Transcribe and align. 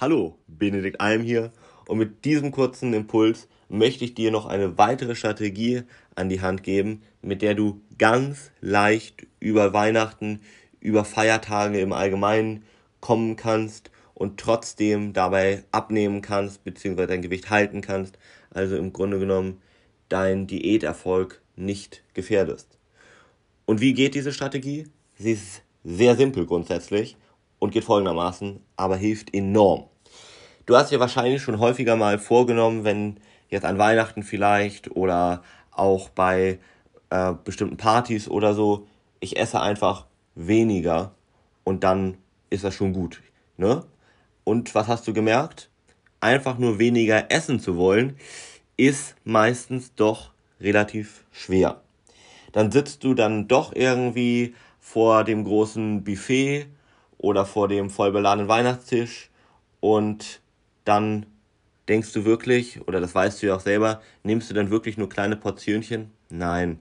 Hallo, 0.00 0.38
Benedikt 0.46 1.00
Alm 1.00 1.22
hier 1.22 1.50
und 1.88 1.98
mit 1.98 2.24
diesem 2.24 2.52
kurzen 2.52 2.94
Impuls 2.94 3.48
möchte 3.68 4.04
ich 4.04 4.14
dir 4.14 4.30
noch 4.30 4.46
eine 4.46 4.78
weitere 4.78 5.16
Strategie 5.16 5.82
an 6.14 6.28
die 6.28 6.40
Hand 6.40 6.62
geben, 6.62 7.02
mit 7.20 7.42
der 7.42 7.56
du 7.56 7.80
ganz 7.98 8.52
leicht 8.60 9.26
über 9.40 9.72
Weihnachten, 9.72 10.38
über 10.78 11.04
Feiertage 11.04 11.80
im 11.80 11.92
Allgemeinen 11.92 12.62
kommen 13.00 13.34
kannst 13.34 13.90
und 14.14 14.38
trotzdem 14.38 15.14
dabei 15.14 15.64
abnehmen 15.72 16.22
kannst 16.22 16.62
bzw. 16.62 17.06
dein 17.08 17.22
Gewicht 17.22 17.50
halten 17.50 17.80
kannst, 17.80 18.20
also 18.50 18.76
im 18.76 18.92
Grunde 18.92 19.18
genommen 19.18 19.60
deinen 20.08 20.46
Diäterfolg 20.46 21.42
nicht 21.56 22.04
gefährdest. 22.14 22.78
Und 23.66 23.80
wie 23.80 23.94
geht 23.94 24.14
diese 24.14 24.32
Strategie? 24.32 24.86
Sie 25.16 25.32
ist 25.32 25.62
sehr 25.82 26.14
simpel 26.14 26.46
grundsätzlich 26.46 27.16
und 27.58 27.72
geht 27.72 27.84
folgendermaßen, 27.84 28.60
aber 28.76 28.96
hilft 28.96 29.34
enorm. 29.34 29.84
Du 30.66 30.76
hast 30.76 30.90
dir 30.90 31.00
wahrscheinlich 31.00 31.42
schon 31.42 31.58
häufiger 31.58 31.96
mal 31.96 32.18
vorgenommen, 32.18 32.84
wenn 32.84 33.18
jetzt 33.48 33.64
an 33.64 33.78
Weihnachten 33.78 34.22
vielleicht 34.22 34.94
oder 34.94 35.42
auch 35.70 36.10
bei 36.10 36.58
äh, 37.10 37.32
bestimmten 37.44 37.76
Partys 37.76 38.28
oder 38.28 38.54
so, 38.54 38.86
ich 39.20 39.38
esse 39.38 39.60
einfach 39.60 40.06
weniger 40.34 41.12
und 41.64 41.84
dann 41.84 42.18
ist 42.50 42.64
das 42.64 42.74
schon 42.74 42.92
gut. 42.92 43.22
Ne? 43.56 43.84
Und 44.44 44.74
was 44.74 44.88
hast 44.88 45.06
du 45.06 45.12
gemerkt? 45.12 45.70
Einfach 46.20 46.58
nur 46.58 46.78
weniger 46.78 47.30
essen 47.30 47.60
zu 47.60 47.76
wollen, 47.76 48.16
ist 48.76 49.16
meistens 49.24 49.94
doch 49.94 50.32
relativ 50.60 51.24
schwer. 51.32 51.80
Dann 52.52 52.70
sitzt 52.70 53.04
du 53.04 53.14
dann 53.14 53.48
doch 53.48 53.74
irgendwie 53.74 54.54
vor 54.80 55.24
dem 55.24 55.44
großen 55.44 56.04
Buffet 56.04 56.66
oder 57.18 57.44
vor 57.44 57.68
dem 57.68 57.90
vollbeladenen 57.90 58.48
Weihnachtstisch 58.48 59.30
und 59.80 60.40
dann 60.84 61.26
denkst 61.88 62.12
du 62.12 62.24
wirklich, 62.24 62.86
oder 62.86 63.00
das 63.00 63.14
weißt 63.14 63.42
du 63.42 63.48
ja 63.48 63.56
auch 63.56 63.60
selber, 63.60 64.00
nimmst 64.22 64.50
du 64.50 64.54
dann 64.54 64.70
wirklich 64.70 64.96
nur 64.96 65.08
kleine 65.08 65.36
Portionchen? 65.36 66.12
Nein. 66.30 66.80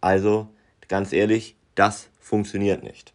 Also, 0.00 0.48
ganz 0.88 1.12
ehrlich, 1.12 1.56
das 1.74 2.08
funktioniert 2.20 2.82
nicht. 2.82 3.12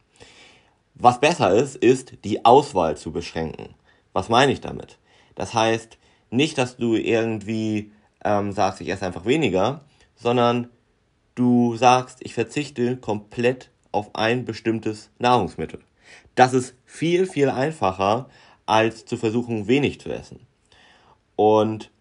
Was 0.96 1.20
besser 1.20 1.54
ist, 1.54 1.76
ist 1.76 2.24
die 2.24 2.44
Auswahl 2.44 2.98
zu 2.98 3.12
beschränken. 3.12 3.76
Was 4.14 4.30
meine 4.30 4.52
ich 4.52 4.62
damit? 4.62 4.98
Das 5.36 5.54
heißt, 5.54 5.98
nicht, 6.32 6.58
dass 6.58 6.78
du 6.78 6.96
irgendwie 6.96 7.92
ähm, 8.26 8.52
sagst, 8.52 8.82
ich 8.82 8.90
esse 8.90 9.06
einfach 9.06 9.26
weniger, 9.26 9.82
sondern 10.16 10.70
du 11.36 11.76
sagst, 11.76 12.20
ich 12.22 12.34
verzichte 12.34 12.98
komplett 12.98 13.70
auf 13.92 14.16
ein 14.16 14.44
bestimmtes 14.44 15.12
Nahrungsmittel. 15.20 15.80
Das 16.36 16.54
ist 16.54 16.76
viel, 16.86 17.26
viel 17.26 17.50
einfacher, 17.50 18.30
als 18.66 19.06
zu 19.06 19.18
versuchen, 19.18 19.68
wenig 19.68 20.00
zu 20.00 20.10
essen. 20.10 20.46
Und 21.36 21.92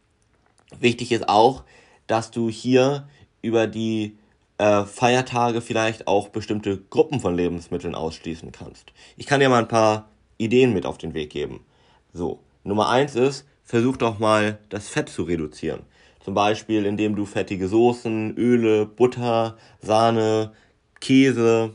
wichtig 0.79 1.13
ist 1.13 1.29
auch, 1.29 1.65
dass 2.07 2.31
du 2.31 2.49
hier 2.49 3.09
über 3.43 3.67
die 3.67 4.17
äh, 4.59 4.85
Feiertage 4.85 5.61
vielleicht 5.61 6.07
auch 6.07 6.29
bestimmte 6.29 6.79
Gruppen 6.79 7.21
von 7.21 7.35
Lebensmitteln 7.35 7.95
ausschließen 7.95 8.53
kannst. 8.53 8.93
Ich 9.17 9.27
kann 9.27 9.41
dir 9.41 9.49
mal 9.49 9.63
ein 9.63 9.69
paar 9.69 10.09
Ideen 10.39 10.73
mit 10.73 10.87
auf 10.87 10.99
den 10.99 11.15
Weg 11.15 11.31
geben. 11.31 11.65
So, 12.13 12.41
Nummer 12.65 12.89
eins 12.89 13.15
ist, 13.15 13.47
versuch 13.65 13.97
doch 13.97 14.19
mal 14.19 14.59
das 14.69 14.89
Fett 14.89 15.09
zu 15.09 15.25
reduzieren. 15.25 15.83
Zum 16.25 16.35
Beispiel, 16.35 16.87
indem 16.87 17.15
du 17.15 17.25
fettige 17.25 17.69
Soßen, 17.69 18.37
Öle, 18.37 18.87
Butter, 18.87 19.57
Sahne, 19.81 20.53
Käse, 21.01 21.75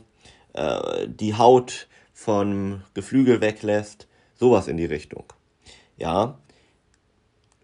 äh, 0.52 1.06
die 1.08 1.34
Haut 1.34 1.88
vom 2.22 2.82
Geflügel 2.94 3.40
weglässt, 3.40 4.06
sowas 4.36 4.68
in 4.68 4.76
die 4.76 4.84
Richtung. 4.84 5.24
Ja. 5.96 6.38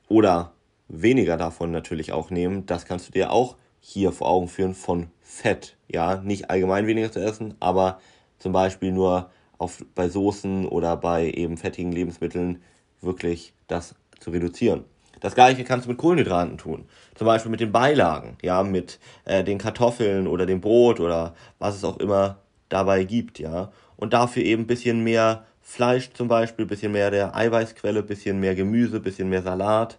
Oder 0.08 0.52
weniger 0.88 1.36
davon 1.36 1.70
natürlich 1.70 2.12
auch 2.12 2.30
nehmen, 2.30 2.66
das 2.66 2.84
kannst 2.84 3.08
du 3.08 3.12
dir 3.12 3.30
auch 3.30 3.56
hier 3.80 4.10
vor 4.10 4.28
Augen 4.28 4.48
führen 4.48 4.74
von 4.74 5.10
Fett. 5.20 5.76
Ja, 5.86 6.16
nicht 6.16 6.50
allgemein 6.50 6.86
weniger 6.86 7.12
zu 7.12 7.20
essen, 7.20 7.54
aber 7.60 8.00
zum 8.38 8.52
Beispiel 8.52 8.91
nur 8.91 9.30
auf, 9.58 9.84
bei 9.94 10.08
Soßen 10.08 10.66
oder 10.66 10.97
bei 10.97 11.30
eben 11.30 11.56
fettigen 11.56 11.92
Lebensmitteln 11.92 12.62
wirklich 13.00 13.52
das 13.68 13.94
zu 14.18 14.30
reduzieren. 14.30 14.84
Das 15.20 15.34
gleiche 15.34 15.64
kannst 15.64 15.86
du 15.86 15.91
mit 15.91 15.98
Kohlenhydraten 15.98 16.58
tun. 16.58 16.86
Zum 17.14 17.26
Beispiel 17.26 17.50
mit 17.50 17.60
den 17.60 17.72
Beilagen, 17.72 18.36
ja, 18.42 18.62
mit 18.62 18.98
äh, 19.24 19.42
den 19.42 19.58
Kartoffeln 19.58 20.26
oder 20.26 20.47
dem 20.47 20.60
Brot 20.60 21.00
oder 21.00 21.34
was 21.58 21.76
es 21.76 21.84
auch 21.84 21.98
immer 21.98 22.38
dabei 22.68 23.04
gibt, 23.04 23.38
ja. 23.38 23.72
Und 23.96 24.12
dafür 24.12 24.42
eben 24.42 24.62
ein 24.62 24.66
bisschen 24.66 25.02
mehr 25.02 25.44
Fleisch 25.60 26.12
zum 26.12 26.28
Beispiel, 26.28 26.64
ein 26.64 26.68
bisschen 26.68 26.92
mehr 26.92 27.10
der 27.10 27.36
Eiweißquelle, 27.36 28.00
ein 28.00 28.06
bisschen 28.06 28.40
mehr 28.40 28.54
Gemüse, 28.54 28.96
ein 28.96 29.02
bisschen 29.02 29.28
mehr 29.28 29.42
Salat. 29.42 29.98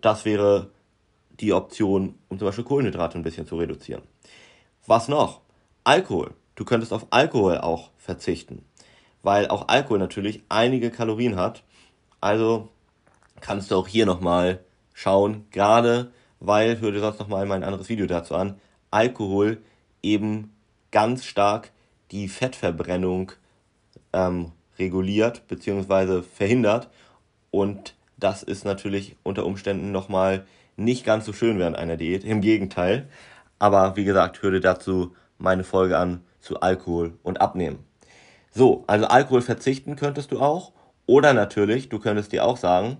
Das 0.00 0.24
wäre 0.24 0.70
die 1.40 1.52
Option, 1.52 2.16
um 2.28 2.38
zum 2.38 2.46
Beispiel 2.46 2.64
Kohlenhydrate 2.64 3.18
ein 3.18 3.22
bisschen 3.22 3.46
zu 3.46 3.56
reduzieren. 3.56 4.02
Was 4.86 5.08
noch? 5.08 5.40
Alkohol. 5.84 6.34
Du 6.56 6.64
könntest 6.64 6.92
auf 6.92 7.06
Alkohol 7.10 7.58
auch 7.58 7.90
verzichten, 7.96 8.64
weil 9.22 9.48
auch 9.48 9.68
Alkohol 9.68 9.98
natürlich 9.98 10.42
einige 10.50 10.90
Kalorien 10.90 11.36
hat. 11.36 11.62
Also 12.20 12.68
kannst 13.40 13.70
du 13.70 13.76
auch 13.76 13.88
hier 13.88 14.04
nochmal 14.04 14.60
schauen, 14.92 15.46
gerade 15.50 16.12
weil, 16.38 16.80
hör 16.80 16.92
dir 16.92 17.00
sonst 17.00 17.18
nochmal 17.18 17.46
mein 17.46 17.64
anderes 17.64 17.88
Video 17.88 18.06
dazu 18.06 18.34
an, 18.34 18.60
Alkohol 18.90 19.62
eben 20.02 20.52
ganz 20.90 21.24
stark 21.24 21.70
die 22.10 22.28
Fettverbrennung 22.28 23.32
ähm, 24.12 24.52
reguliert 24.78 25.46
bzw. 25.48 26.22
verhindert 26.22 26.88
und 27.50 27.94
das 28.16 28.42
ist 28.42 28.64
natürlich 28.64 29.16
unter 29.22 29.46
Umständen 29.46 29.92
nochmal 29.92 30.44
nicht 30.76 31.04
ganz 31.04 31.24
so 31.24 31.32
schön 31.32 31.58
während 31.58 31.76
einer 31.76 31.96
Diät, 31.96 32.24
im 32.24 32.40
Gegenteil. 32.40 33.08
Aber 33.58 33.96
wie 33.96 34.04
gesagt, 34.04 34.42
hör 34.42 34.58
dazu 34.60 35.14
meine 35.38 35.64
Folge 35.64 35.98
an 35.98 36.22
zu 36.40 36.60
Alkohol 36.60 37.14
und 37.22 37.40
Abnehmen. 37.40 37.78
So, 38.52 38.84
also 38.86 39.06
Alkohol 39.06 39.42
verzichten 39.42 39.96
könntest 39.96 40.32
du 40.32 40.40
auch. 40.40 40.72
Oder 41.06 41.34
natürlich, 41.34 41.88
du 41.88 41.98
könntest 41.98 42.32
dir 42.32 42.44
auch 42.44 42.56
sagen, 42.56 42.98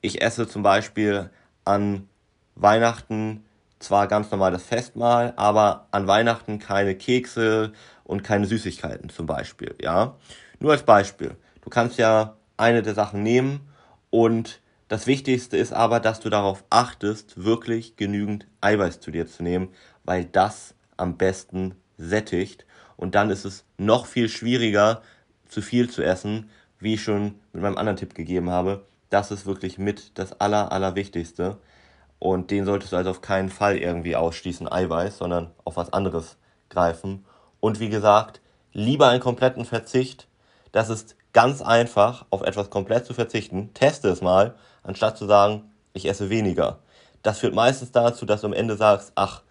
ich 0.00 0.22
esse 0.22 0.46
zum 0.46 0.62
Beispiel 0.62 1.30
an 1.64 2.08
Weihnachten 2.54 3.44
zwar 3.78 4.06
ganz 4.08 4.30
normal 4.30 4.52
das 4.52 4.62
Festmahl, 4.62 5.32
aber 5.36 5.86
an 5.90 6.06
Weihnachten 6.06 6.58
keine 6.58 6.94
Kekse 6.94 7.72
und 8.04 8.22
keine 8.22 8.46
Süßigkeiten 8.46 9.10
zum 9.10 9.26
Beispiel, 9.26 9.74
ja. 9.80 10.16
Nur 10.58 10.72
als 10.72 10.84
Beispiel. 10.84 11.36
Du 11.62 11.70
kannst 11.70 11.98
ja 11.98 12.36
eine 12.56 12.82
der 12.82 12.94
Sachen 12.94 13.22
nehmen 13.22 13.68
und 14.10 14.60
das 14.88 15.06
Wichtigste 15.06 15.56
ist 15.56 15.72
aber, 15.72 16.00
dass 16.00 16.20
du 16.20 16.30
darauf 16.30 16.64
achtest, 16.70 17.44
wirklich 17.44 17.96
genügend 17.96 18.46
Eiweiß 18.60 19.00
zu 19.00 19.10
dir 19.10 19.26
zu 19.26 19.42
nehmen, 19.42 19.68
weil 20.04 20.24
das 20.24 20.74
am 20.96 21.16
besten 21.16 21.74
sättigt 21.98 22.64
und 22.96 23.14
dann 23.14 23.30
ist 23.30 23.44
es 23.44 23.64
noch 23.78 24.06
viel 24.06 24.28
schwieriger, 24.28 25.02
zu 25.48 25.60
viel 25.60 25.90
zu 25.90 26.02
essen, 26.02 26.50
wie 26.78 26.94
ich 26.94 27.02
schon 27.02 27.34
mit 27.52 27.62
meinem 27.62 27.76
anderen 27.76 27.96
Tipp 27.96 28.14
gegeben 28.14 28.50
habe. 28.50 28.86
Das 29.10 29.30
ist 29.30 29.46
wirklich 29.46 29.78
mit 29.78 30.18
das 30.18 30.40
Aller, 30.40 30.72
Allerwichtigste. 30.72 31.58
Und 32.18 32.50
den 32.50 32.64
solltest 32.64 32.92
du 32.92 32.96
also 32.96 33.10
auf 33.10 33.20
keinen 33.20 33.50
Fall 33.50 33.76
irgendwie 33.76 34.16
ausschließen, 34.16 34.70
Eiweiß, 34.70 35.18
sondern 35.18 35.52
auf 35.64 35.76
was 35.76 35.92
anderes 35.92 36.36
greifen. 36.70 37.24
Und 37.60 37.80
wie 37.80 37.88
gesagt, 37.88 38.40
lieber 38.72 39.08
einen 39.08 39.20
kompletten 39.20 39.64
Verzicht. 39.64 40.28
Das 40.72 40.88
ist 40.88 41.16
ganz 41.32 41.62
einfach, 41.62 42.24
auf 42.30 42.42
etwas 42.42 42.70
komplett 42.70 43.06
zu 43.06 43.14
verzichten. 43.14 43.74
Teste 43.74 44.08
es 44.08 44.22
mal, 44.22 44.54
anstatt 44.82 45.18
zu 45.18 45.26
sagen, 45.26 45.70
ich 45.92 46.08
esse 46.08 46.30
weniger. 46.30 46.78
Das 47.22 47.38
führt 47.38 47.54
meistens 47.54 47.92
dazu, 47.92 48.24
dass 48.24 48.42
du 48.42 48.46
am 48.46 48.52
Ende 48.52 48.76
sagst, 48.76 49.12
ach, 49.14 49.42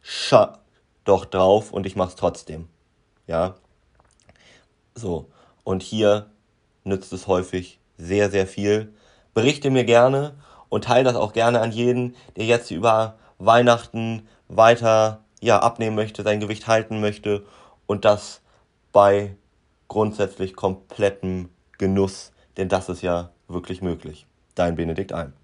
scha 0.00 0.58
doch 1.04 1.24
drauf 1.24 1.72
und 1.72 1.86
ich 1.86 1.96
mach's 1.96 2.16
trotzdem. 2.16 2.68
Ja. 3.26 3.54
So. 4.94 5.30
Und 5.64 5.82
hier 5.82 6.30
nützt 6.84 7.12
es 7.12 7.26
häufig 7.26 7.78
sehr, 7.96 8.30
sehr 8.30 8.46
viel. 8.46 8.92
Berichte 9.34 9.70
mir 9.70 9.84
gerne 9.84 10.34
und 10.70 10.84
teile 10.84 11.04
das 11.04 11.16
auch 11.16 11.34
gerne 11.34 11.60
an 11.60 11.72
jeden, 11.72 12.16
der 12.36 12.46
jetzt 12.46 12.70
über 12.70 13.16
Weihnachten 13.38 14.26
weiter 14.48 15.20
ja, 15.42 15.58
abnehmen 15.58 15.96
möchte, 15.96 16.22
sein 16.22 16.40
Gewicht 16.40 16.66
halten 16.66 17.00
möchte 17.00 17.44
und 17.86 18.06
das 18.06 18.40
bei 18.92 19.36
grundsätzlich 19.88 20.54
komplettem 20.56 21.50
Genuss, 21.76 22.32
denn 22.56 22.68
das 22.68 22.88
ist 22.88 23.02
ja 23.02 23.30
wirklich 23.48 23.82
möglich. 23.82 24.26
Dein 24.54 24.76
Benedikt 24.76 25.12
Alm. 25.12 25.32